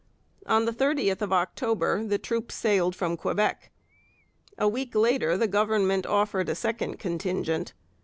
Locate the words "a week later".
4.57-5.37